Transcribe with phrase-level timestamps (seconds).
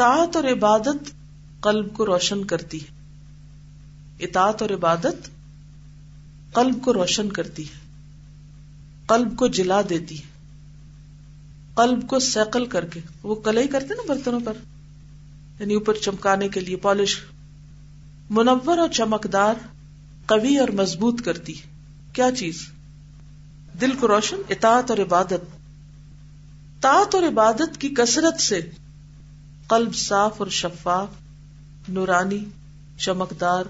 [0.00, 1.10] اطاعت اور عبادت
[1.60, 2.86] قلب کو روشن کرتی ہے۔
[4.24, 5.30] اطاعت اور عبادت
[6.52, 7.78] قلب کو روشن کرتی ہے۔
[9.06, 10.22] قلب کو جلا دیتی ہے۔
[11.74, 14.52] قلب کو سیکل کر کے۔ وہ کلئی کرتے نا برتنوں پر۔
[15.60, 17.20] یعنی اوپر چمکانے کے لیے پالش۔
[18.30, 19.54] منور اور چمکدار،
[20.26, 21.66] قوی اور مضبوط کرتی ہے۔
[22.12, 22.68] کیا چیز؟
[23.80, 25.58] دل کو روشن، اطاعت اور عبادت۔
[26.80, 28.60] طاعت اور عبادت کی کثرت سے
[29.70, 31.08] قلب صاف اور شفاف،
[31.88, 32.44] نورانی،
[32.98, 33.64] چمکدار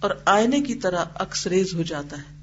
[0.00, 2.40] اور آئینے کی طرح اکثریز ہو جاتا ہے۔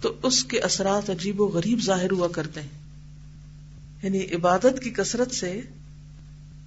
[0.00, 2.68] تو اس کے اثرات عجیب و غریب ظاہر ہوا کرتے ہیں۔
[4.02, 5.60] یعنی عبادت کی کثرت سے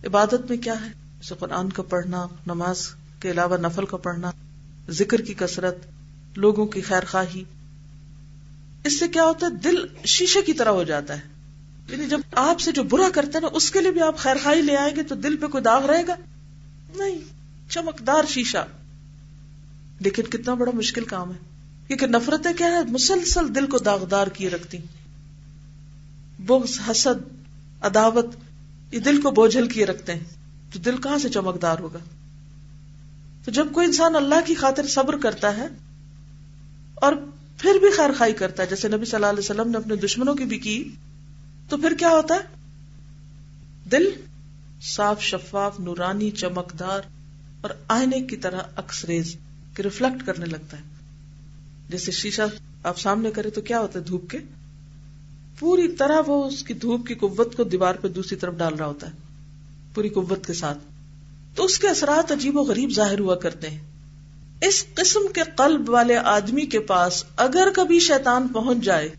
[0.03, 2.87] عبادت میں کیا ہے؟ جیسے قرآن کا پڑھنا، نماز
[3.19, 4.31] کے علاوہ نفل کا پڑھنا،
[4.89, 5.75] ذکر کی کثرت،
[6.35, 7.43] لوگوں کی خیر خواہی
[8.83, 11.36] اس سے کیا ہوتا ہے؟ دل شیشے کی طرح ہو جاتا ہے۔
[11.89, 14.35] یعنی جب آپ سے جو برا کرتا ہے نا، اس کے لیے بھی آپ خیر
[14.43, 16.15] خائی لے آئیں گے تو دل پہ کوئی داغ رہے گا؟
[16.95, 17.19] نہیں،
[17.69, 18.65] چمکدار شیشہ۔
[19.99, 21.37] لیکن کتنا بڑا مشکل کام ہے۔
[21.87, 24.77] کیونکہ نفرتیں کیا ہے؟ مسلسل دل کو داغدار کیے رکھتی۔
[26.39, 27.33] بغض، حسد،
[27.81, 28.25] عداوت،
[28.91, 30.23] یہ دل کو بوجھل کیے رکھتے ہیں۔
[30.73, 31.99] تو دل کہاں سے چمکدار ہوگا؟
[33.45, 35.67] تو جب کوئی انسان اللہ کی خاطر صبر کرتا ہے
[36.95, 37.13] اور
[37.57, 40.35] پھر بھی خیر خائی کرتا ہے، جیسے نبی صلی اللہ علیہ وسلم نے اپنے دشمنوں
[40.35, 40.91] کی بھی کی
[41.69, 42.39] تو پھر کیا ہوتا ہے؟
[43.91, 44.09] دل
[44.81, 47.01] صاف شفاف، نورانی، چمکدار
[47.61, 49.35] اور آئینے کی طرح اکثریز
[49.79, 50.83] ریفلیکٹ کرنے لگتا ہے۔
[51.89, 52.41] جیسے شیشہ
[52.83, 54.37] آپ سامنے کرے تو کیا ہوتا ہے دھوپ کے؟
[55.59, 58.85] پوری طرح وہ اس کی دھوپ کی قوت کو دیوار پہ دوسری طرف ڈال رہا
[58.85, 59.11] ہوتا ہے،
[59.93, 60.77] پوری قوت کے ساتھ۔
[61.55, 63.79] تو اس کے اثرات عجیب و غریب ظاہر ہوا کرتے ہیں۔
[64.61, 69.09] اس قسم کے قلب والے آدمی کے پاس اگر کبھی شیطان پہنچ جائے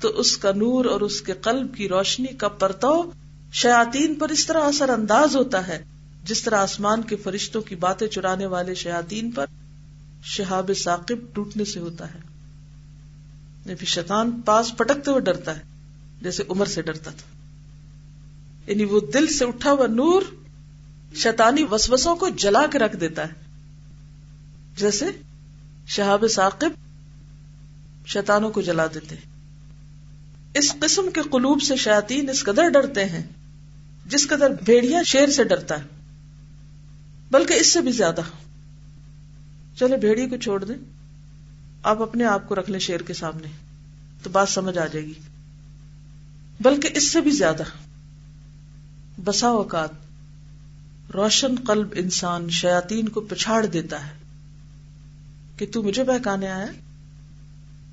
[0.00, 3.10] تو اس کا نور اور اس کے قلب کی روشنی کا پرتو
[3.52, 5.84] شیاتین پر اس طرح اثر انداز ہوتا ہے،
[6.24, 9.46] جس طرح آسمان کے فرشتوں کی باتیں چرانے والے شیاتین پر
[10.22, 12.18] شہاب ثاقب ٹوٹنے سے ہوتا ہے۔
[13.66, 15.62] یعنی شیطان پاس پٹکتے ہوئے ڈرتا ہے،
[16.22, 17.36] جیسے عمر سے ڈرتا تھا۔
[18.70, 20.22] یعنی وہ دل سے اٹھا ہوا نور
[21.14, 23.32] شیطانی وسوسوں کو جلا کے رکھ دیتا ہے۔
[24.76, 25.06] جیسے
[25.86, 26.70] شہاب ثاقب
[28.06, 29.35] شیطانوں کو جلا دیتے ہیں۔
[30.58, 33.22] اس قسم کے قلوب سے شیاطین اس قدر ڈرتے ہیں،
[34.06, 35.84] جس قدر بھیڑیا شیر سے ڈرتا ہے۔
[37.30, 38.20] بلکہ اس سے بھی زیادہ۔
[39.78, 40.74] چلے بھیڑی کو چھوڑ دیں۔
[41.82, 43.48] آپ اپنے آپ کو رکھ لیں شیر کے سامنے،
[44.22, 45.14] تو بات سمجھ آ جائے گی۔
[46.60, 47.62] بلکہ اس سے بھی زیادہ۔
[49.24, 49.90] بسا اوقات
[51.14, 54.12] روشن قلب انسان شیاتین کو پچھاڑ دیتا ہے
[55.56, 56.66] کہ تو مجھے بہکانے آیا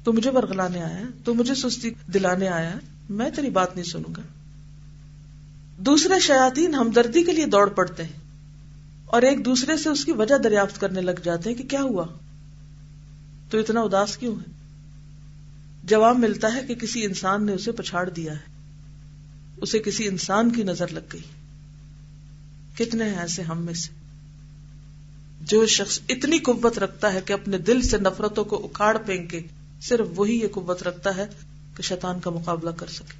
[0.04, 2.74] تو مجھے برگلانے آیا تو مجھے سستی دلانے آیا
[3.10, 4.22] میں تیری بات نہیں سنوں گا۔
[5.78, 8.20] دوسرے شیاتین ہمدردی کے لیے دوڑ پڑتے ہیں
[9.06, 12.06] اور ایک دوسرے سے اس کی وجہ دریافت کرنے لگ جاتے ہیں کہ کیا ہوا۔
[13.50, 14.52] تو اتنا اداس کیوں ہے؟
[15.84, 18.54] جواب ملتا ہے کہ کسی انسان نے اسے پچھاڑ دیا ہے۔
[19.58, 21.22] اسے کسی انسان کی نظر لگ گئی۔
[22.78, 23.92] کتنے ہیں ایسے ہم میں سے
[25.42, 29.42] جو شخص اتنی قوت رکھتا ہے کہ اپنے دل سے نفرتوں کو اکھاڑ پھینک کے
[29.88, 31.26] صرف وہی یہ قوت رکھتا ہے
[31.78, 33.14] کہ شیطان کا مقابلہ کر سکے۔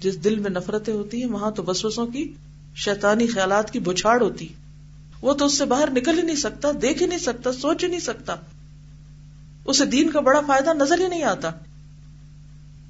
[0.00, 2.32] جس دل میں نفرتیں ہوتی ہیں، وہاں تو بسوسوں کی،
[2.74, 4.48] شیطانی خیالات کی بچھاڑ ہوتی۔
[5.22, 7.88] وہ تو اس سے باہر نکل ہی نہیں سکتا، دیکھ ہی نہیں سکتا، سوچ ہی
[7.88, 8.34] نہیں سکتا۔
[9.64, 11.50] اسے دین کا بڑا فائدہ نظر ہی نہیں آتا،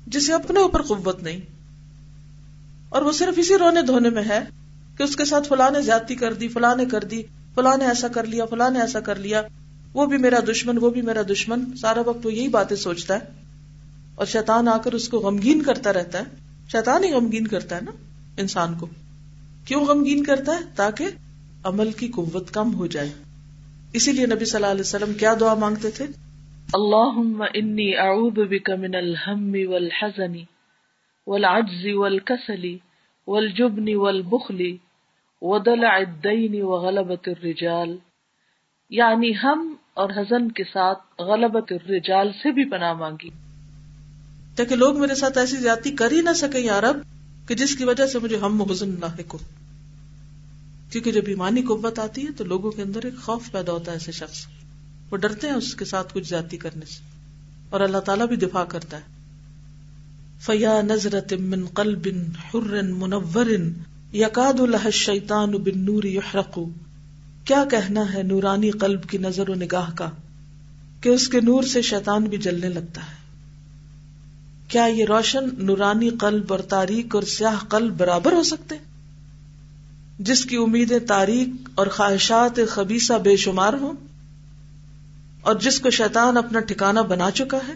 [0.07, 1.41] جسے اپنے اوپر قوت نہیں۔
[2.89, 4.41] اور وہ صرف اسی رونے دھونے میں ہے
[4.97, 7.23] کہ اس کے ساتھ فلاں نے زیادتی کر دی، فلاں نے کر دی،
[7.55, 9.43] فلاں نے ایسا کر لیا، فلاں نے ایسا کر لیا۔
[9.95, 13.21] وہ بھی میرا دشمن، وہ بھی میرا دشمن۔ سارا وقت وہ یہی باتیں سوچتا ہے۔
[14.15, 16.25] اور شیطان آ کر اس کو غمگین کرتا رہتا ہے۔
[16.73, 17.91] شیطان ہی غمگین کرتا ہے نا
[18.39, 18.87] انسان کو۔
[19.65, 21.07] کیوں غمگین کرتا ہے؟ تاکہ
[21.65, 23.13] عمل کی قوت کم ہو جائے۔
[23.93, 26.05] اسی لیے نبی صلی اللہ علیہ وسلم کیا دعا مانگتے تھے؟
[26.73, 27.43] اللہ
[28.01, 30.35] اعوذ بک من الہم والحزن
[31.27, 32.77] والعجز والکسل
[33.27, 34.77] والجبن والبخل
[35.43, 37.97] ودلع الدین وغلبت الرجال۔
[38.91, 43.29] یعنی ہم اور حزن کے ساتھ غلبت الرجال سے بھی پناہ مانگی۔
[44.57, 46.97] تاکہ لوگ میرے ساتھ ایسی زیادتی کر ہی نہ سکے یا رب،
[47.49, 49.39] کہ جس کی وجہ سے مجھے ہم حزن نہ ہو
[50.91, 53.97] کیونکہ جب ایمانی قوت آتی ہے تو لوگوں کے اندر ایک خوف پیدا ہوتا ہے
[53.97, 54.47] ایسے شخص۔
[55.11, 57.01] وہ ڈرتے ہیں اس کے ساتھ کچھ زیادتی کرنے سے۔
[57.71, 59.03] اور اللہ تعالیٰ بھی دفاع کرتا ہے۔
[60.41, 62.09] فیا نظرت من قلب
[62.55, 63.47] حر منور
[64.13, 66.59] یقاد الح شیتان بن نور یحرق
[67.45, 70.11] کیا کہنا ہے نورانی قلب کی نظر و نگاہ کا
[71.01, 73.23] کہ اس کے نور سے شیطان بھی جلنے لگتا ہے؟
[74.69, 78.75] کیا یہ روشن نورانی قلب اور تاریخ اور سیاہ قلب برابر ہو سکتے؟
[80.19, 83.93] جس کی امیدیں تاریخ اور خواہشات خبیصہ بے شمار ہوں
[85.41, 87.73] اور جس کو شیطان اپنا ٹھکانہ بنا چکا ہے؟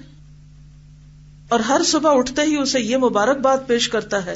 [1.48, 4.34] اور ہر صبح اٹھتے ہی اسے یہ مبارکباد پیش کرتا ہے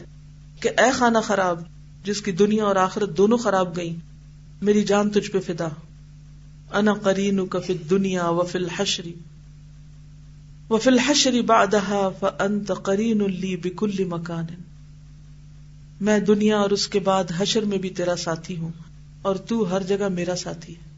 [0.60, 1.62] کہ اے خانہ خراب،
[2.04, 3.96] جس کی دنیا اور آخرت دونوں خراب گئی
[4.62, 5.68] میری جان تجھ پہ فدا۔
[6.72, 9.14] انا کرین فی دنیا و فل حشری
[10.70, 14.44] و فل حشری بادہ فانت قرین لی بکل مکان۔
[16.00, 18.70] میں دنیا اور اس کے بعد حشر میں بھی تیرا ساتھی ہوں
[19.22, 20.90] اور تو ہر جگہ میرا ساتھی ہے۔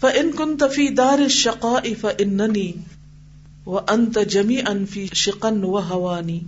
[0.00, 2.72] فن کن تفی دار شقا فننی
[3.66, 6.40] و انت جمی انفی شکن و ہوانی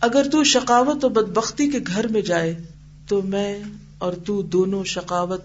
[0.00, 2.62] اگر تو شقاوت و بدبختی کے گھر میں جائے
[3.08, 3.62] تو میں
[3.98, 5.42] اور تو دونوں شقاوت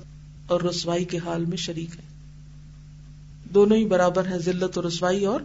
[0.48, 2.14] اور رسوائی کے حال میں شریک ہے
[3.54, 5.42] دونوں ہی برابر ہیں ذلت و رسوائی اور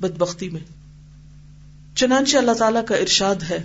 [0.00, 0.60] بدبختی میں۔
[1.96, 3.62] چنانچہ اللہ تعالی کا ارشاد ہے۔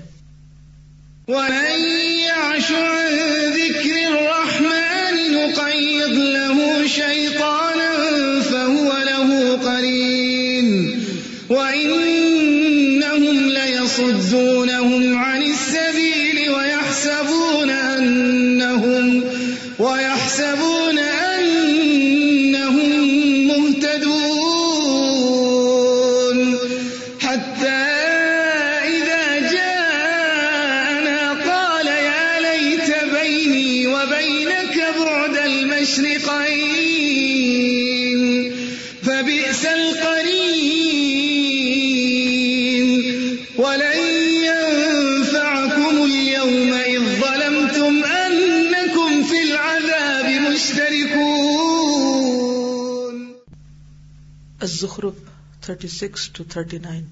[55.62, 57.04] Thirty six to thirty nine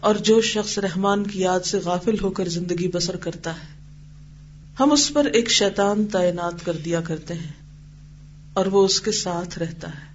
[0.00, 3.66] اور جو شخص رحمان کی یاد سے غافل ہو کر زندگی بسر کرتا ہے،
[4.80, 7.52] ہم اس پر ایک شیطان تعینات کر دیا کرتے ہیں،
[8.52, 10.12] اور وہ اس کے ساتھ رہتا ہے۔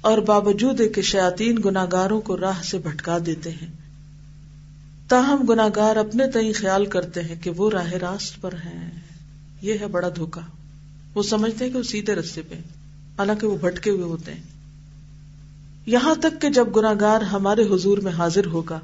[0.00, 3.70] اور باوجود کے شیاتین گناگاروں کو راہ سے بھٹکا دیتے ہیں،
[5.08, 9.05] تاہم گناگار اپنے تئیں خیال کرتے ہیں کہ وہ راہ راست پر ہیں۔
[9.66, 10.40] یہ ہے بڑا دھوکا۔
[11.14, 12.54] وہ سمجھتے ہیں کہ وہ سیدھے رستے پہ
[13.18, 14.42] حالانکہ وہ بھٹکے ہوئے ہوتے ہیں۔
[15.86, 18.80] یہاں تک کہ جب گناگار ہمارے حضور میں حاضر ہوگا،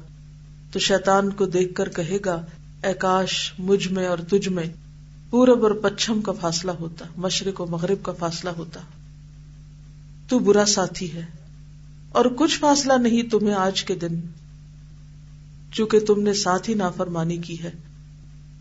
[0.71, 2.45] تو شیطان کو دیکھ کر کہے گا،
[2.83, 4.63] اے کاش، مجھ میں اور تجھ میں
[5.29, 8.79] پورب اور پچھم کا فاصلہ ہوتا، مشرق و مغرب کا فاصلہ ہوتا۔
[10.29, 11.25] تو برا ساتھی ہے۔
[12.09, 14.21] اور کچھ فاصلہ نہیں تمہیں آج کے دن،
[15.71, 17.71] چونکہ تم نے ساتھ ہی نافرمانی کی ہے۔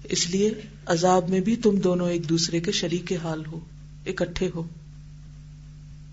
[0.04, 0.50] اس لیے
[0.86, 3.60] عذاب میں بھی تم دونوں ایک دوسرے کے شریک حال ہو،
[4.06, 4.62] اکٹھے ہو۔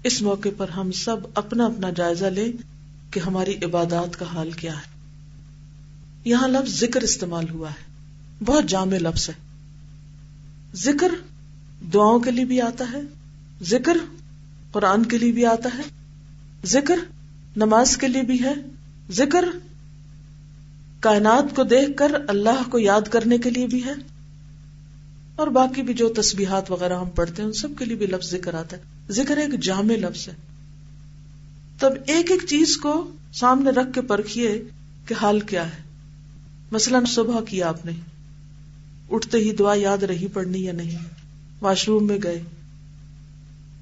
[0.04, 2.52] اس موقع پر ہم سب اپنا اپنا جائزہ لیں
[3.14, 5.00] کہ ہماری عبادات کا حال کیا ہے۔
[6.26, 7.84] یہاں لفظ ذکر استعمال ہوا ہے۔
[8.46, 9.34] بہت جامع لفظ ہے۔
[10.76, 11.12] ذکر
[11.94, 13.02] دعاؤں کے لیے بھی آتا ہے۔
[13.64, 13.98] ذکر
[14.72, 15.82] قرآن کے لیے بھی آتا ہے۔
[16.66, 16.96] ذکر
[17.56, 18.54] نماز کے لیے بھی ہے۔
[19.12, 19.46] ذکر
[21.00, 23.94] کائنات کو دیکھ کر اللہ کو یاد کرنے کے لیے بھی ہے
[25.36, 28.32] اور باقی بھی جو تسبیحات وغیرہ ہم پڑھتے ہیں، ان سب کے لیے بھی لفظ
[28.32, 30.34] ذکر آتا ہے۔ ذکر ایک جامع لفظ ہے۔
[31.80, 34.64] تب ایک ایک چیز کو سامنے رکھ کے پرکھیے
[35.06, 35.82] کہ حال کیا ہے۔
[36.72, 37.92] مثلاً صبح کیا آپ نے
[39.12, 40.98] اٹھتے ہی دعا یاد رہی پڑھنی یا نہیں؟
[41.62, 42.42] واش روم میں گئے۔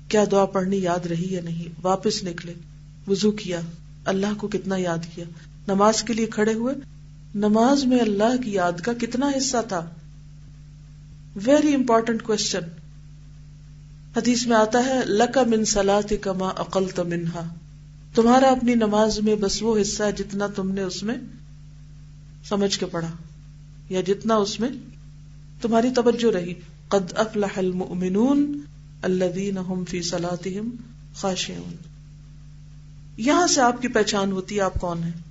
[0.08, 2.54] کیا دعا پڑھنی یاد رہی یا نہیں؟ واپس نکلے۔
[3.08, 3.62] وضو کیا۔
[4.06, 5.26] اللہ کو کتنا یاد کیا۔
[5.68, 6.97] نماز کے لیے کھڑے ہوئے۔
[7.36, 9.90] نماز میں اللہ کی یاد کا کتنا حصہ تھا؟
[11.36, 12.60] ویری امپورٹنٹ کوشچن
[14.18, 17.54] حدیث میں آتا ہے لکا من سلاد کما عقل تو منہا
[18.16, 21.16] تمہارا اپنی نماز میں بس وہ حصہ ہے جتنا تم نے اس میں
[22.50, 23.12] سمجھ کے پڑھا،
[23.90, 24.70] یا جتنا اس میں
[25.62, 26.54] تمہاری توجہ رہی۔
[26.88, 28.62] قد افلح المؤمنون
[29.02, 30.70] الذین هم فی صلاتهم
[31.16, 31.76] خاشعون۔
[33.18, 35.27] یہاں سے آپ کی پہچان ہوتی ہے، آپ کون ہیں؟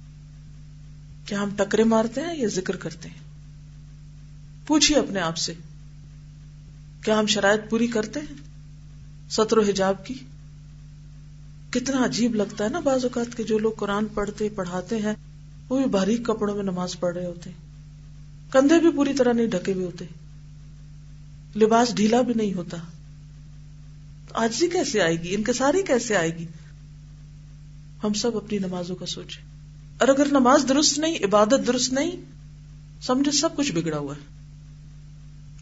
[1.27, 3.27] کیا ہم ٹکرے مارتے ہیں یا ذکر کرتے ہیں؟
[4.67, 5.53] پوچھیے اپنے آپ سے،
[7.05, 8.35] کیا ہم شرائط پوری کرتے ہیں؟
[9.31, 10.15] سطر و حجاب کی؟
[11.71, 15.15] کتنا عجیب لگتا ہے نا بعض اوقات کے جو لوگ قرآن پڑھتے، پڑھاتے ہیں،
[15.69, 17.51] وہ بھی باریک کپڑوں میں نماز پڑھ رہے ہوتے
[18.51, 20.05] کندھے بھی پوری طرح نہیں ڈھکے ہوئے ہوتے۔
[21.57, 22.77] لباس ڈھیلا بھی نہیں ہوتا۔
[24.35, 26.47] آجزی کیسے آئے گی؟ ان کے ساری کیسے آئے گی؟
[28.05, 29.46] ہم سب اپنی نمازوں کا سوچیں۔
[29.99, 32.11] اور اگر نماز درست نہیں، عبادت درست نہیں
[33.03, 34.37] سمجھے سب کچھ بگڑا ہوا ہے۔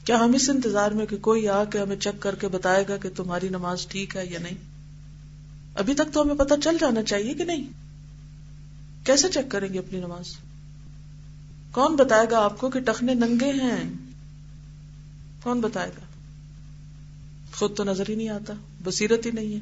[0.04, 2.96] کیا ہم اس انتظار میں کہ کوئی آ کے ہمیں چیک کر کے بتائے گا
[2.96, 4.54] کہ تمہاری نماز ٹھیک ہے یا نہیں؟
[5.74, 7.64] ابھی تک تو ہمیں پتا چل جانا چاہیے کہ نہیں۔
[9.06, 10.36] کیسے چیک کریں گے اپنی نماز؟
[11.72, 13.90] کون بتائے گا آپ کو کہ ٹخنے ننگے ہیں؟
[15.42, 16.04] کون بتائے گا؟
[17.54, 19.60] خود تو نظر ہی نہیں آتا، بصیرت ہی نہیں ہے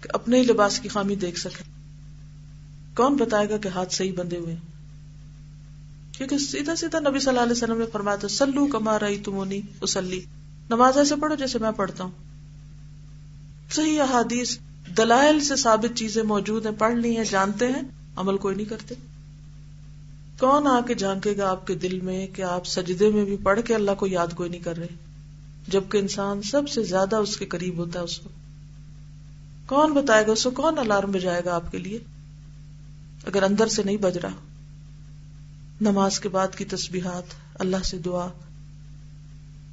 [0.00, 1.71] کہ اپنے ہی لباس کی خامی دیکھ سکے
[2.96, 4.56] کون بتائے گا کہ ہاتھ صحیح بندے ہوئے؟
[6.12, 9.60] کیونکہ سیدھا سیدھا نبی صلی اللہ علیہ وسلم نے فرمایا تھا سلو کما رہی تمونی
[9.80, 10.20] اسلی
[10.70, 12.10] نماز ایسے پڑھو جیسے میں پڑھتا ہوں۔
[13.70, 14.58] صحیح احادیث
[14.96, 17.82] دلائل سے ثابت چیزیں موجود ہیں، پڑھ لی ہیں، جانتے ہیں،
[18.16, 18.94] عمل کوئی نہیں کرتے۔
[20.40, 23.60] کون آ کے جھانکے گا آپ کے دل میں کہ آپ سجدے میں بھی پڑھ
[23.64, 24.86] کے اللہ کو یاد کوئی نہیں کر رہے؟
[25.68, 28.28] جبکہ انسان سب سے زیادہ اس کے قریب ہوتا ہے، اس کو۔
[29.66, 31.98] کون بتائے گا اس کو؟ کون الارم بجائے گا آپ کے لیے؟
[33.26, 34.32] اگر اندر سے نہیں بج رہا،
[35.80, 37.22] نماز کے بعد کی تسبیحات،
[37.54, 38.28] اللہ سے دعا،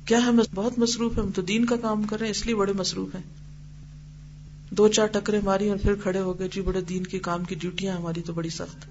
[0.06, 2.56] کیا ہم بہت مصروف ہیں، ہم تو دین کا کام کر رہے ہیں، اس لیے
[2.56, 3.24] بڑے مصروف ہیں۔
[4.72, 7.56] دو چار ٹکرے ماری اور پھر کھڑے ہو گئے جی بڑے دین کے کام کی
[7.56, 8.86] ڈیوٹیاں ہماری تو بڑی سخت۔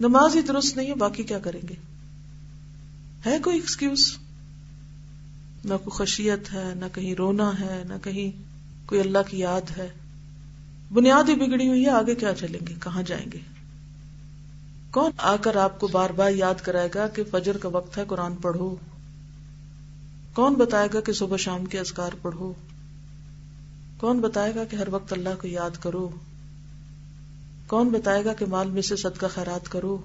[0.00, 1.74] نماز ہی درست نہیں ہے، باقی کیا کریں گے؟
[3.26, 4.16] ہے کوئی ایکسکیوز
[5.64, 8.42] نہ کوئی خشیت ہے، نہ کہیں رونا ہے، نہ کہیں
[8.86, 9.88] کوئی اللہ کی یاد ہے۔
[10.92, 13.38] بنیاد ہی بگڑی ہوئی ہے، آگے کیا چلیں گے؟ کہاں جائیں گے؟
[14.90, 18.04] کون آ کر آپ کو بار بار یاد کرائے گا کہ فجر کا وقت ہے،
[18.08, 18.76] قرآن پڑھو۔
[20.34, 22.52] کون بتائے گا کہ صبح شام کے ازکار پڑھو؟
[23.96, 26.08] کون بتائے گا کہ ہر وقت اللہ کو یاد کرو؟
[27.66, 29.98] کون بتائے گا کہ مال میں سے صدقہ خیرات کرو؟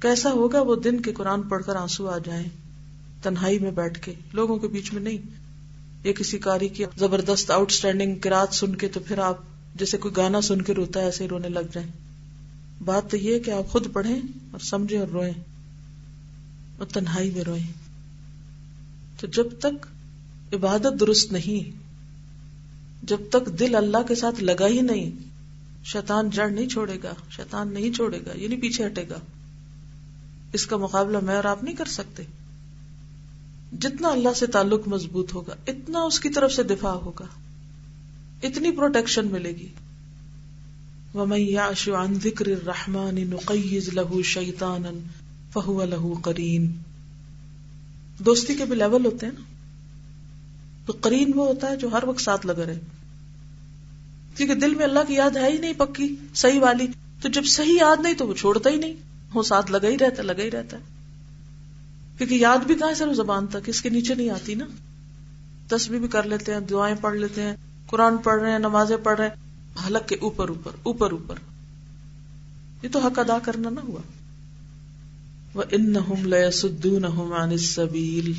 [0.00, 2.48] کیسا ہوگا وہ دن کے قرآن پڑھ کر آنسو آ جائیں
[3.22, 5.43] تنہائی میں بیٹھ کے؟ لوگوں کے بیچ میں نہیں۔
[6.04, 9.36] یا کسی کاری کی زبردست آؤٹ اسٹینڈنگ کراط سن کے تو پھر آپ
[9.74, 11.88] جیسے کوئی گانا سن کے روتا ہے، ایسے ہی رونے لگ جائیں۔
[12.84, 14.20] بات تو یہ کہ آپ خود پڑھیں
[14.50, 15.32] اور سمجھیں اور روئیں۔
[16.78, 17.72] اور تنہائی میں روئیں۔
[19.20, 19.86] تو جب تک
[20.54, 21.78] عبادت درست نہیں،
[23.02, 25.10] جب تک دل اللہ کے ساتھ لگا ہی نہیں،
[25.84, 29.16] شیطان جڑ نہیں چھوڑے گا، شیطان نہیں چھوڑے گا یہ نہیں پیچھے ہٹے گا۔
[30.52, 32.22] اس کا مقابلہ میں اور آپ نہیں کر سکتے۔
[33.80, 37.26] جتنا اللہ سے تعلق مضبوط ہوگا، اتنا اس کی طرف سے دفاع ہوگا۔
[38.42, 39.68] اتنی پروٹیکشن ملے گی۔
[42.22, 45.00] ذکر الرحمن نقیز لہو شیطان
[45.52, 46.72] فہو لہو کرین
[48.18, 49.44] دوستی کے بھی لیول ہوتے ہیں نا۔
[50.86, 52.78] تو کرین وہ ہوتا ہے جو ہر وقت ساتھ لگا رہے۔
[54.36, 56.86] کیونکہ دل میں اللہ کی یاد ہے ہی نہیں پکی، صحیح والی۔
[57.22, 58.94] تو جب صحیح یاد نہیں تو وہ چھوڑتا ہی نہیں۔
[59.34, 60.93] وہ ساتھ لگا ہی رہتا، لگا ہی رہتا۔ ہے
[62.18, 64.66] کیونکہ یاد بھی کہاں سر زبان تک؟ اس کے نیچے نہیں آتی نا۔
[65.68, 67.56] تصویر بھی کر لیتے ہیں، دعائیں پڑھ لیتے ہیں،
[67.86, 69.44] قرآن پڑھ رہے ہیں، نمازیں پڑھ رہے ہیں۔
[69.86, 71.34] حلق کے اوپر اوپر اوپر اوپر۔
[72.82, 74.00] یہ تو حق ادا کرنا نہ ہوا۔
[75.54, 75.96] وہ ان
[77.32, 78.32] عن سبیل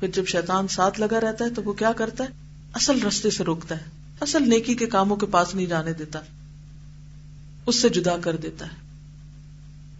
[0.00, 2.28] پھر جب شیطان ساتھ لگا رہتا ہے تو وہ کیا کرتا ہے؟
[2.72, 3.84] اصل رستے سے روکتا ہے۔
[4.20, 6.20] اصل نیکی کے کاموں کے پاس نہیں جانے دیتا۔
[7.66, 8.89] اس سے جدا کر دیتا ہے۔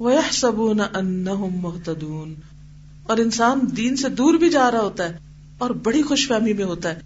[0.00, 2.32] مُهْتَدُونَ۔
[3.02, 5.18] اور انسان دین سے دور بھی جا رہا ہوتا ہے
[5.58, 7.00] اور بڑی خوش فہمی میں ہوتا ہے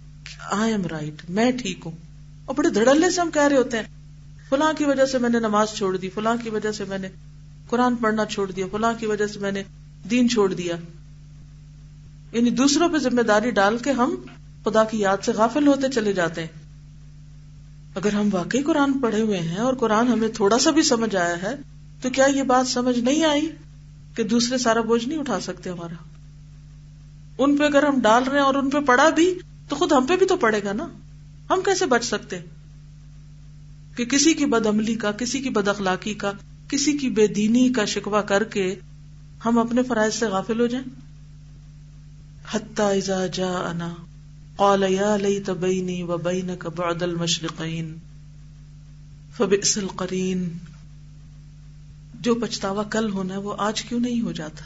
[0.51, 1.91] آئی ایم رائٹ، میں ٹھیک ہوں۔
[2.45, 3.83] اور بڑے دھڑلے سے ہم کہہ رہے ہوتے ہیں،
[4.49, 7.07] فلاں کی وجہ سے میں نے نماز چھوڑ دی، فلاں کی وجہ سے میں نے
[7.69, 9.63] قرآن پڑھنا چھوڑ دیا، فلاں کی وجہ سے میں نے
[10.09, 10.75] دین چھوڑ دیا۔
[12.31, 14.15] یعنی دوسروں پہ ذمہ داری ڈال کے ہم
[14.65, 16.47] خدا کی یاد سے غافل ہوتے چلے جاتے ہیں۔
[17.95, 21.41] اگر ہم واقعی قرآن پڑھے ہوئے ہیں اور قرآن ہمیں تھوڑا سا بھی سمجھ آیا
[21.41, 21.74] ہے
[22.05, 23.51] تو کیا یہ بات سمجھ نہیں آئی
[24.15, 25.95] کہ دوسرے سارا بوجھ نہیں اٹھا سکتے ہمارا؟
[27.37, 29.33] ان پہ اگر ہم ڈال رہے ہیں اور ان پہ پڑا بھی،
[29.69, 30.87] تو خود ہم پہ بھی تو پڑے گا نا؟
[31.49, 32.39] ہم کیسے بچ سکتے؟
[33.95, 36.31] کہ کسی کی بد عملی کا، کسی کی بد اخلاقی کا،
[36.67, 38.75] کسی کی بے دینی کا شکوا کر کے
[39.45, 40.85] ہم اپنے فرائض سے غافل ہو جائیں؟
[42.79, 43.93] ازا جا انا
[44.55, 47.95] قال یا لیت بینی و بینک بعد المشرقین،
[49.37, 50.47] فبئس القرین
[52.25, 54.63] جو پچھتاوا کل ہونا ہے وہ آج کیوں نہیں ہو جاتا؟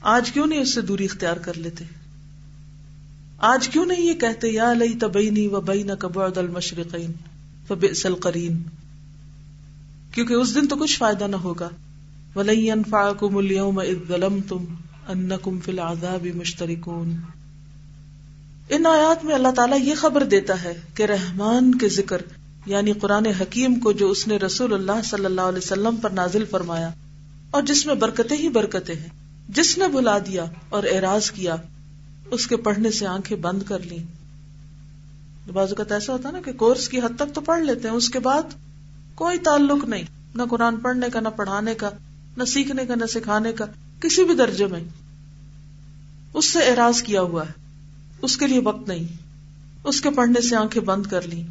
[0.00, 1.84] آج کیوں نہیں اس سے دوری اختیار کر لیتے؟
[3.38, 7.12] آج کیوں نہیں یہ کہتے، یا لئی تبئی و بئی نہ کبعد المشرقین
[7.68, 8.62] فبئس القرین؟
[10.12, 11.68] کیونکہ اس دن تو کچھ فائدہ نہ ہوگا۔
[12.36, 14.64] وَلَن يَنفَعَكُمُ الْيَوْمَ اِذْ ظَلَمْتُمْ
[15.12, 17.12] أَنَّكُمْ فِي الْعَذَابِ مُشْتَرِكُونَ۔
[18.68, 22.22] ان آیات میں اللہ تعالیٰ یہ خبر دیتا ہے کہ رحمان کے ذکر
[22.66, 26.44] یعنی قرآن حکیم کو جو اس نے رسول اللہ صلی اللہ علیہ وسلم پر نازل
[26.44, 26.90] فرمایا،
[27.50, 29.08] اور جس میں برکتیں ہی برکتیں ہیں۔
[29.48, 31.56] جس نے بلا دیا اور اعراض کیا،
[32.30, 33.98] اس کے پڑھنے سے آنکھیں بند کر لی
[35.52, 38.08] بازو کا ایسا ہوتا نا کہ کورس کی حد تک تو پڑھ لیتے ہیں، اس
[38.08, 38.42] کے بعد
[39.14, 40.02] کوئی تعلق نہیں۔
[40.34, 41.90] نہ قرآن پڑھنے کا، نہ پڑھانے کا،
[42.36, 43.64] نہ سیکھنے کا، نہ سکھانے کا،
[44.00, 44.80] کسی بھی درجے میں۔
[46.34, 47.52] اس سے اعراض کیا ہوا ہے۔
[48.22, 49.04] اس کے لیے وقت نہیں۔
[49.84, 51.42] اس کے پڑھنے سے آنکھیں بند کر لی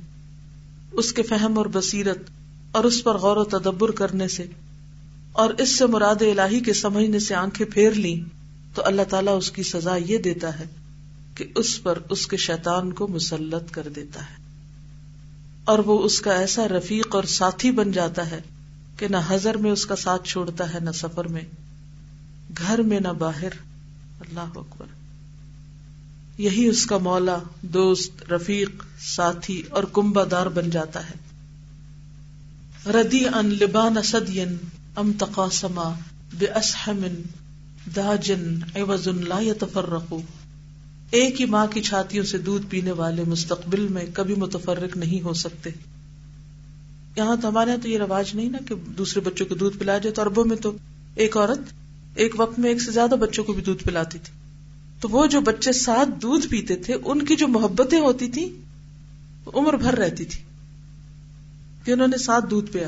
[0.98, 2.18] اس کے فہم اور بصیرت
[2.72, 4.46] اور اس پر غور و تدبر کرنے سے
[5.32, 8.24] اور اس سے مراد الہی کے سمجھنے سے آنکھیں پھیر لی
[8.74, 10.64] تو اللہ تعالیٰ اس کی سزا یہ دیتا ہے
[11.36, 14.46] کہ اس پر اس کے شیطان کو مسلط کر دیتا ہے۔
[15.66, 18.42] اور وہ اس کا ایسا رفیق اور ساتھی بن جاتا ہے
[18.98, 21.42] کہ نہ ہزر میں اس کا ساتھ چھوڑتا ہے، نہ سفر میں،
[22.58, 23.50] گھر میں نہ باہر۔
[24.22, 24.86] اللہ اکبر۔
[26.38, 31.26] یہی اس کا مولا، دوست، رفیق، ساتھی اور کمبا دار بن جاتا ہے۔
[32.92, 34.58] ردی ان لبان سدین
[34.96, 35.94] ام تقاسما
[36.34, 37.06] بے اسحم
[37.96, 40.22] داجن عوض لا يتفرقوا
[41.12, 45.34] ایک ہی ماں کی چھاتیوں سے دودھ پینے والے مستقبل میں کبھی متفرق نہیں ہو
[45.34, 45.70] سکتے۔
[47.16, 49.98] یہاں تو ہمارے یہاں تو یہ رواج نہیں نا کہ دوسرے بچوں کو دودھ پلایا
[49.98, 50.78] جائے تو اربوں میں تو
[51.16, 51.60] ایک عورت
[52.16, 54.45] ایک وقت میں ایک سے زیادہ بچوں کو بھی دودھ پلاتی تھی۔
[55.06, 58.62] تو وہ جو بچے ساتھ دودھ پیتے تھے، ان کی جو محبتیں ہوتی تھی
[59.54, 60.44] عمر بھر رہتی تھی
[61.84, 62.88] کہ انہوں نے ساتھ دودھ پیا۔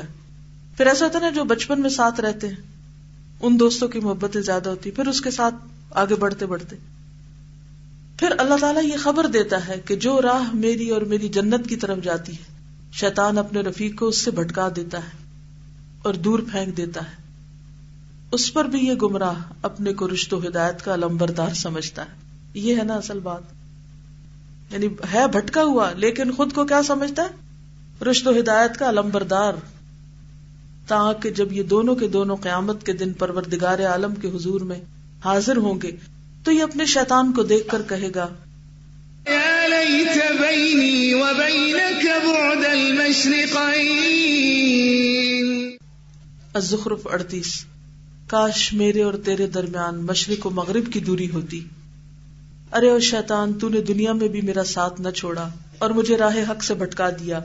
[0.76, 2.56] پھر ایسا ہوتا نا، جو بچپن میں ساتھ رہتے ہیں،
[3.40, 5.54] ان دوستوں کی محبتیں زیادہ ہوتی، پھر اس کے ساتھ
[5.90, 6.76] آگے بڑھتے بڑھتے۔
[8.16, 11.76] پھر اللہ تعالیٰ یہ خبر دیتا ہے کہ جو راہ میری اور میری جنت کی
[11.76, 12.42] طرف جاتی ہے،
[12.92, 15.24] شیطان اپنے رفیق کو اس سے بھٹکا دیتا ہے
[16.02, 17.27] اور دور پھینک دیتا ہے۔
[18.32, 22.10] اس پر بھی یہ گمراہ اپنے کو رشت و ہدایت کا لمبردار سمجھتا ہے۔
[22.54, 23.42] یہ ہے نا اصل بات۔
[24.70, 27.28] یعنی ہے بھٹکا ہوا لیکن خود کو کیا سمجھتا ہے؟
[28.04, 29.52] رشت و ہدایت کا لمبردار۔
[30.86, 34.80] تاکہ جب یہ دونوں کے دونوں قیامت کے دن پروردگار عالم کے حضور میں
[35.24, 35.90] حاضر ہوں گے
[36.44, 38.28] تو یہ اپنے شیطان کو دیکھ کر کہے گا
[46.54, 47.64] الزخرف اڑتیس۔
[48.28, 51.60] کاش میرے اور تیرے درمیان مشرق و مغرب کی دوری ہوتی۔
[52.72, 56.36] ارے اور شیطان، تو نے دنیا میں بھی میرا ساتھ نہ چھوڑا اور مجھے راہ
[56.50, 57.40] حق سے بھٹکا دیا،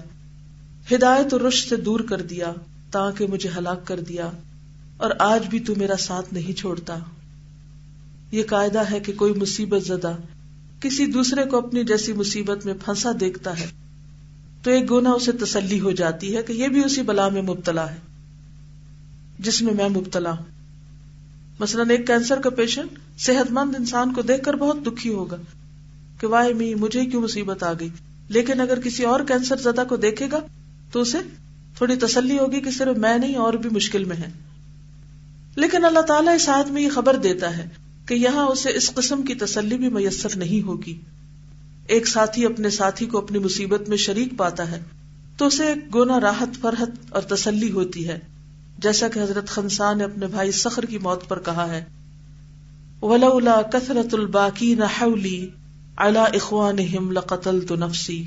[0.92, 2.52] ہدایت اور رشت سے دور کر دیا
[2.92, 4.30] تاکہ مجھے ہلاک کر دیا،
[4.98, 6.98] اور آج بھی تو میرا ساتھ نہیں چھوڑتا۔
[8.32, 10.16] یہ قاعدہ ہے کہ کوئی مصیبت زدہ
[10.80, 13.67] کسی دوسرے کو اپنی جیسی مصیبت میں پھنسا دیکھتا ہے۔
[14.63, 17.91] تو ایک گونا اسے تسلی ہو جاتی ہے کہ یہ بھی اسی بلا میں مبتلا
[17.91, 17.98] ہے،
[19.39, 20.52] جس میں میں مبتلا ہوں۔
[21.60, 25.36] مثلاً ایک کینسر کا پیشنٹ صحت مند انسان کو دیکھ کر بہت دکھی ہوگا
[26.20, 27.89] کہ واہ می مجھے کیوں مصیبت آ گئی؟
[28.30, 30.39] لیکن اگر کسی اور کینسر زدہ کو دیکھے گا
[30.92, 31.18] تو اسے
[31.78, 34.32] تھوڑی تسلی ہوگی کہ صرف میں نہیں، اور بھی مشکل میں ہے۔
[35.56, 37.70] لیکن اللہ تعالیٰ اس آیت میں یہ خبر دیتا ہے
[38.08, 41.02] کہ یہاں اسے اس قسم کی تسلی بھی میسر نہیں ہوگی۔
[41.88, 44.82] ایک ساتھی اپنے ساتھی کو اپنی مصیبت میں شریک پاتا ہے
[45.38, 48.20] تو اسے ایک گونا راحت، فرحت اور تسلی ہوتی ہے۔
[48.77, 51.86] جیسا کہ حضرت خنسان نے اپنے بھائی سخر کی موت پر کہا ہے۔
[53.01, 55.49] ولولا کثرت الباقی نحولی
[55.97, 56.75] الا اخوان
[57.13, 58.25] لقتل تو نفسی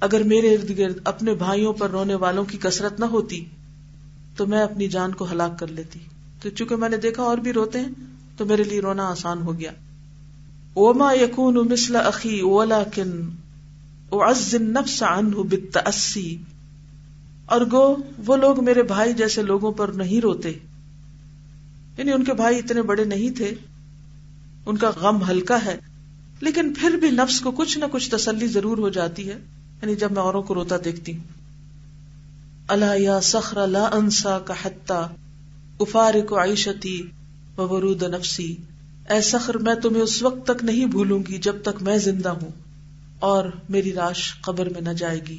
[0.00, 3.44] اگر میرے ارد گرد اپنے بھائیوں پر رونے والوں کی کثرت نہ ہوتی،
[4.36, 5.98] تو میں اپنی جان کو ہلاک کر لیتی۔
[6.42, 7.88] تو چونکہ میں نے دیکھا اور بھی روتے ہیں،
[8.36, 9.70] تو میرے لیے رونا آسان ہو گیا۔
[10.74, 13.30] اوما یقون مسل عقی اولا کن
[14.54, 16.36] نفس عنہ بالتأسی
[17.46, 20.50] اور گو وہ لوگ میرے بھائی جیسے لوگوں پر نہیں روتے۔
[21.98, 23.54] یعنی ان کے بھائی اتنے بڑے نہیں تھے۔
[24.66, 25.78] ان کا غم ہلکا ہے۔
[26.40, 29.38] لیکن پھر بھی نفس کو کچھ نہ کچھ تسلی ضرور ہو جاتی ہے۔
[29.82, 31.24] یعنی جب میں اوروں کو روتا دیکھتی ہوں۔
[32.68, 35.08] اللہ یا سخر لا انسا کا حتہ
[35.80, 37.02] افارق عیشتی
[37.58, 38.56] ورود نفسی۔
[39.10, 42.50] اے سخر میں تمہیں اس وقت تک نہیں بھولوں گی جب تک میں زندہ ہوں
[43.18, 45.38] اور میری راش قبر میں نہ جائے گی۔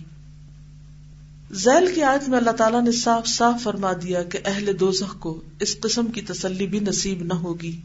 [1.54, 5.42] ذیل کی آیت میں اللہ تعالیٰ نے صاف صاف فرما دیا کہ اہل دوزخ کو
[5.60, 7.82] اس قسم کی تسلی بھی نصیب نہ ہوگی۔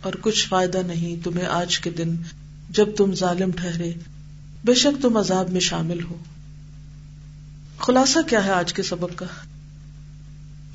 [0.00, 2.16] اور کچھ فائدہ نہیں تمہیں آج کے دن
[2.70, 3.92] جب تم ظالم ٹھہرے
[4.64, 6.16] بے شک تم عذاب میں شامل ہو۔
[7.78, 9.26] خلاصہ کیا ہے آج کے سبق کا؟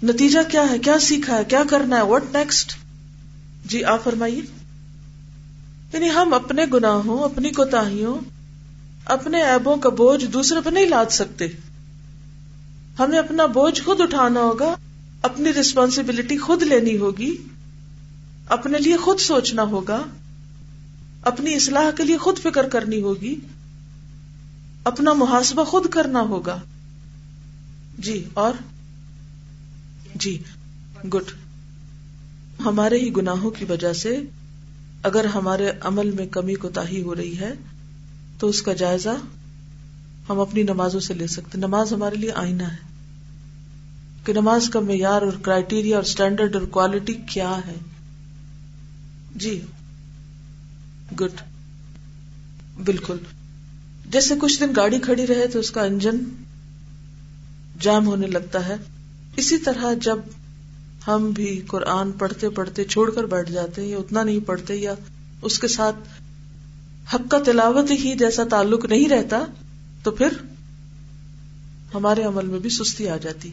[0.04, 2.78] نتیجہ کیا ہے؟ کیا سیکھا ہے؟ کیا کرنا ہے؟ واٹ نیکسٹ
[3.66, 4.42] جی آپ فرمائیے۔
[5.94, 8.16] یعنی ہم اپنے گناہوں، اپنی کوتاہیوں،
[9.06, 11.48] اپنے ایبوں کا بوجھ دوسرے پہ نہیں لاد سکتے۔
[13.00, 14.76] ہمیں اپنا بوجھ خود اٹھانا ہوگا،
[15.22, 17.36] اپنی ریسپانسبلٹی خود لینی ہوگی،
[18.48, 20.04] اپنے لیے خود سوچنا ہوگا،
[21.22, 23.36] اپنی اصلاح کے لیے خود فکر کرنی ہوگی،
[24.84, 26.60] اپنا محاسبہ خود کرنا ہوگا۔
[27.98, 28.54] جی اور؟
[30.16, 30.42] جی
[31.14, 31.32] گڈ۔
[32.66, 34.22] ہمارے ہی گناہوں کی وجہ سے
[35.04, 37.54] اگر ہمارے عمل میں کمی کو تاہی ہو رہی ہے،
[38.40, 39.10] تو اس کا جائزہ
[40.30, 42.92] ہم اپنی نمازوں سے لے سکتے نماز ہمارے لیے آئینہ ہے۔
[44.26, 47.76] کہ نماز کا معیار اور کرائٹیریا اور اسٹینڈرڈ اور کوالٹی کیا ہے۔
[49.36, 49.62] جی
[51.22, 51.42] گڈ۔
[52.86, 53.18] بالکل۔
[54.12, 56.18] جیسے کچھ دن گاڑی کھڑی رہے تو اس کا انجن
[57.80, 58.76] جام ہونے لگتا ہے۔
[59.38, 60.20] اسی طرح جب
[61.08, 64.94] ہم بھی قرآن پڑھتے پڑھتے چھوڑ کر بیٹھ جاتے یا اتنا نہیں پڑھتے یا
[65.42, 65.96] اس کے ساتھ
[67.14, 69.46] حق کا تلاوت ہی جیسا تعلق نہیں رہتا،
[70.04, 70.28] تو پھر
[71.94, 73.52] ہمارے عمل میں بھی سستی آ جاتی۔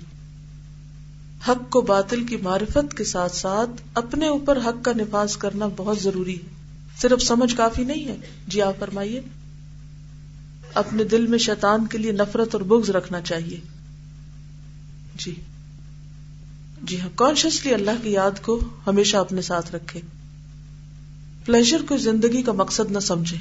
[1.49, 5.99] حق کو باطل کی معرفت کے ساتھ ساتھ اپنے اوپر حق کا نفاذ کرنا بہت
[5.99, 6.49] ضروری ہے۔
[7.01, 8.17] صرف سمجھ کافی نہیں ہے۔
[8.49, 9.21] جی آپ فرمائیے۔
[10.75, 13.61] اپنے دل میں شیطان کے لیے نفرت اور بغض رکھنا چاہیے۔
[15.17, 15.35] جی۔
[16.83, 20.01] جی ہاں کانشیسلی اللہ کی یاد کو ہمیشہ اپنے ساتھ رکھے۔
[21.45, 23.37] پلیزر کو زندگی کا مقصد نہ سمجھے۔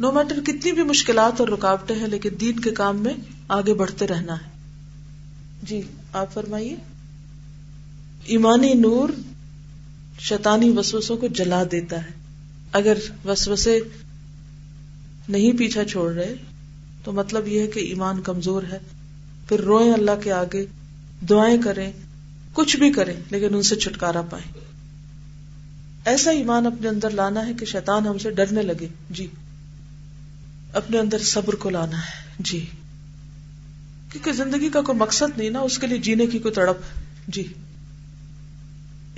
[0.00, 3.14] نو میٹر کتنی بھی مشکلات اور رکاوٹیں ہیں، لیکن دین کے کام میں
[3.48, 4.50] آگے بڑھتے رہنا ہے۔
[5.62, 5.80] جی
[6.12, 6.76] آپ فرمائیے۔
[8.24, 9.08] ایمانی نور
[10.20, 12.10] شیطانی وسوسوں کو جلا دیتا ہے۔
[12.72, 13.80] اگر وسوسے
[15.28, 16.34] نہیں پیچھا چھوڑ رہے،
[17.04, 18.78] تو مطلب یہ ہے کہ ایمان کمزور ہے۔
[19.48, 20.66] پھر روئیں اللہ کے آگے۔
[21.28, 21.92] دعائیں کریں،
[22.52, 24.52] کچھ بھی کریں، لیکن ان سے چھٹکارا پائیں۔
[26.04, 29.26] ایسا ایمان اپنے اندر لانا ہے کہ شیطان ہم سے ڈرنے لگے۔ جی۔
[30.72, 32.66] اپنے اندر صبر کو لانا ہے۔ جی۔
[34.12, 36.76] کیونکہ زندگی کا کوئی مقصد نہیں نا، اس کے لیے جینے کی کوئی تڑپ۔
[37.28, 37.52] جی۔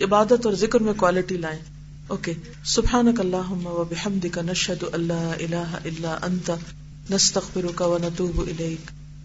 [0.03, 1.61] عبادت اور ذکر میں کوالٹی لائیں۔
[2.07, 2.33] اوکے
[2.65, 6.51] سبحانک اللہم و بحمدک، نشہد اللہ الہ الا انت،
[7.11, 9.02] نستغفرک و نتوب الیک۔